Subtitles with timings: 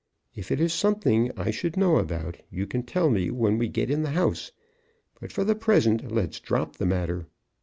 [0.35, 3.91] If it is something I should know about, you can tell me when we get
[3.91, 4.51] in the house.
[5.19, 7.27] But, for the present, let's drop the matter.